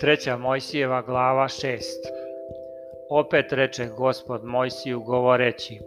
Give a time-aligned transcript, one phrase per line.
[0.00, 1.78] Treća Mojsijeva glava 6
[3.10, 5.78] Opet reče gospod Mojsiju govoreći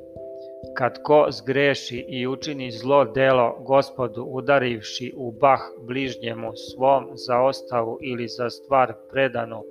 [0.77, 7.97] Kad ko zgreši i učini zlo delo gospodu udarivši u bah bližnjemu svom za ostavu
[8.01, 9.63] ili za stvar predanu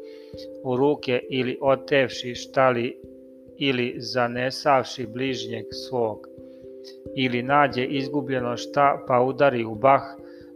[0.64, 3.00] u ruke ili otevši štali
[3.58, 6.26] ili zanesavši bližnjeg svog
[7.16, 10.02] ili nađe izgubljeno šta pa udari u bah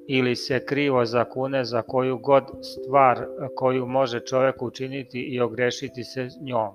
[0.08, 6.28] ili se krivo zakune za koju god stvar koju može čovek učiniti i ogrešiti se
[6.40, 6.74] njom.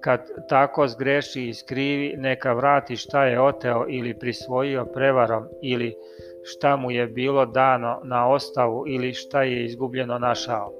[0.00, 5.94] Kad tako zgreši i skrivi, neka vrati šta je oteo ili prisvojio prevarom ili
[6.42, 10.72] šta mu je bilo dano na ostavu ili šta je izgubljeno našao.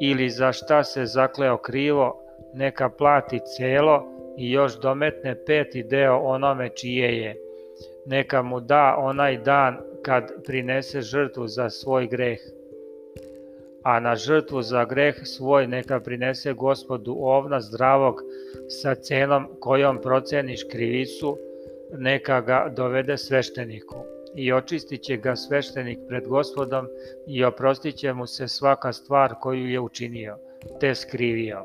[0.00, 2.24] Ili za šta se zakleo krivo,
[2.54, 4.04] neka plati celo
[4.36, 7.43] i još dometne peti deo onome čije je.
[8.06, 12.38] Neka mu da onaj dan kad prinese žrtvu za svoj greh.
[13.82, 18.20] A na žrtvu za greh svoj neka prinese gospodu ovna zdravog
[18.68, 21.36] sa cenom kojom proceniš krivicu,
[21.98, 24.04] neka ga dovede svešteniku.
[24.36, 26.86] I očistit će ga sveštenik pred gospodom
[27.26, 30.36] i oprostit će mu se svaka stvar koju je učinio,
[30.80, 31.64] te skrivio.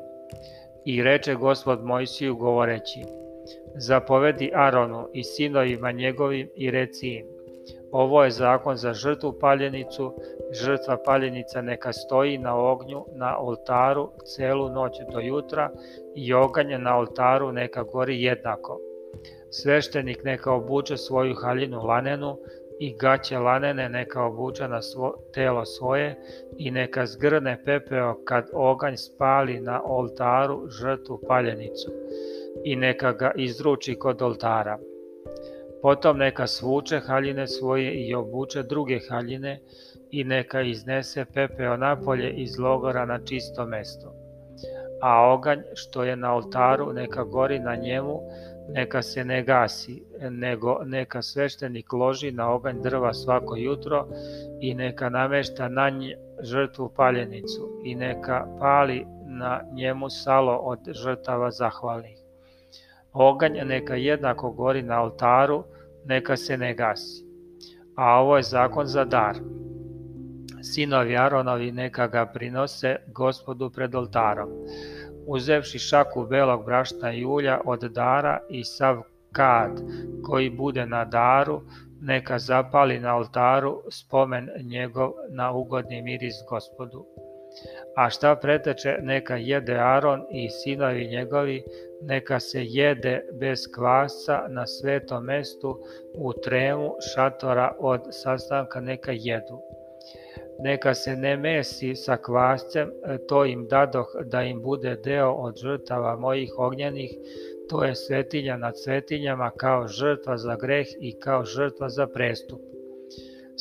[0.84, 3.00] I reče gospod Mojsiju govoreći,
[3.74, 7.26] zapovedi Aronu i sinovima njegovim i reci im,
[7.92, 10.14] Ovo je zakon za žrtvu paljenicu,
[10.52, 15.70] žrtva paljenica neka stoji na ognju na oltaru celu noć do jutra
[16.14, 18.80] i oganje na oltaru neka gori jednako.
[19.50, 22.36] Sveštenik neka obuče svoju haljinu lanenu
[22.80, 26.16] i gaće lanene neka obuče na svo, telo svoje
[26.56, 31.90] i neka zgrne pepeo kad oganj spali na oltaru žrtvu paljenicu
[32.64, 34.78] i neka ga izruči kod oltara
[35.82, 39.60] Potom neka svuče haljine svoje i obuče druge haljine
[40.10, 44.12] i neka iznese pepeo napolje iz logora na čisto mesto.
[45.02, 48.20] A oganj što je na oltaru neka gori na njemu,
[48.68, 54.08] neka se ne gasi, nego neka sveštenik loži na oganj drva svako jutro
[54.60, 61.50] i neka namešta na nje žrtvu paljenicu i neka pali na njemu salo od žrtava
[61.50, 62.19] zahvalnih.
[63.12, 65.64] Oganj neka jednako gori na oltaru,
[66.04, 67.24] neka se ne gasi.
[67.96, 69.36] A ovo je zakon za dar.
[70.62, 74.48] Sinovi Aronovi neka ga prinose gospodu pred oltarom.
[75.26, 79.82] Uzevši šaku belog brašna i ulja od dara i sav kad
[80.22, 81.62] koji bude na daru,
[82.00, 87.06] neka zapali na oltaru spomen njegov na ugodni miris gospodu
[87.96, 91.64] a šta preteče neka jede Aron i sinovi njegovi,
[92.02, 95.84] neka se jede bez kvasa na svetom mestu
[96.14, 99.60] u tremu šatora od sastanka neka jedu.
[100.62, 102.90] Neka se ne mesi sa kvascem,
[103.28, 107.10] to im dadoh da im bude deo od žrtava mojih ognjenih,
[107.68, 112.69] to je svetinja nad svetinjama kao žrtva za greh i kao žrtva za prestup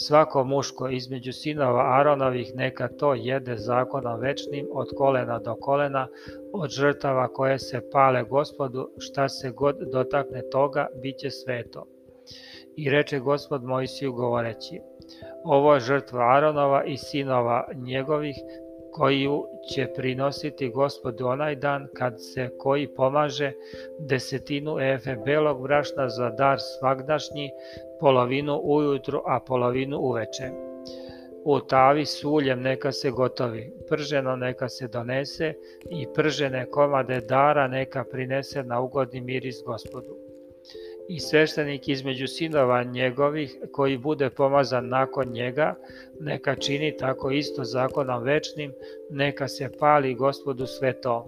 [0.06, 6.08] Svako muško između sinova Aronovih neka to jede zakonom večnim od kolena do kolena,
[6.54, 11.86] od žrtava koje se pale gospodu, šta se god dotakne toga, bit će sveto.
[12.76, 14.82] I reče gospod Mojsiju govoreći,
[15.44, 18.36] ovo je žrtva Aronova i sinova njegovih,
[19.00, 23.52] koju će prinositi gospodu onaj dan kad se koji pomaže
[24.00, 27.52] desetinu efe belog brašna za dar svagdašnji,
[28.00, 30.50] polovinu ujutru, a polovinu uveče.
[31.46, 35.54] U tavi s uljem neka se gotovi, prženo neka se donese
[35.90, 40.29] i pržene komade dara neka prinese na ugodni miris gospodu
[41.10, 45.76] i sveštenik između sinova njegovih koji bude pomazan nakon njega,
[46.20, 48.74] neka čini tako isto zakonom večnim,
[49.10, 51.28] neka se pali gospodu sve to.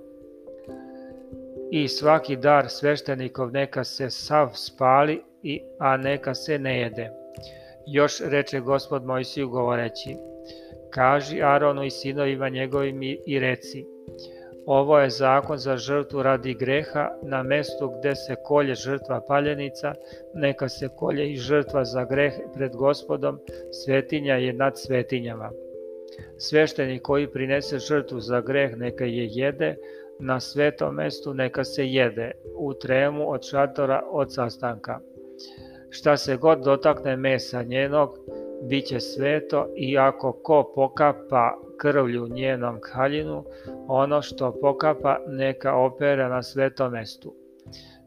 [1.72, 7.10] I svaki dar sveštenikov neka se sav spali, i, a neka se ne jede.
[7.88, 10.16] Još reče gospod Mojsiju govoreći,
[10.90, 13.86] kaži Aronu i sinovima njegovim i reci,
[14.66, 19.94] Ovo je zakon za žrtvu radi greha, na mestu gde se kolje žrtva paljenica,
[20.34, 23.40] neka se kolje i žrtva za greh pred gospodom,
[23.72, 25.52] svetinja je nad svetinjama.
[26.38, 29.76] Svešteni koji prinese žrtvu za greh neka je jede,
[30.20, 35.00] na svetom mestu neka se jede, u tremu od šatora od sastanka.
[35.90, 38.18] Šta se god dotakne mesa njenog,
[38.70, 43.44] biće sveto i ako ko pokapa krvlju njenom haljinu,
[43.88, 47.36] ono što pokapa neka opere na svetom mestu.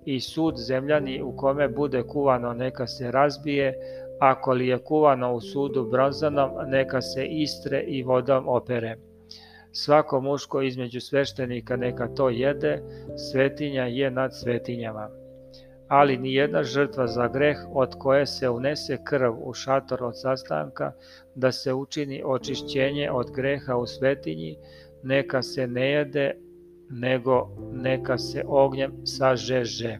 [0.05, 3.75] I sud zemljani u kome bude kuvano neka se razbije,
[4.21, 8.97] ako li je kuvano u sudu bronzanom, neka se istre i vodom opere.
[9.73, 12.83] Svako muško između sveštenika neka to jede,
[13.17, 15.24] svetinja je nad svetinjama.
[15.89, 20.93] Ali ni jedna žrtva za greh od koje se unese krv u šator od sastanka,
[21.35, 24.57] da se učini očišćenje od greha u svetinji,
[25.03, 26.35] neka se ne jede,
[26.91, 29.99] nego neka se ognjem sažeže.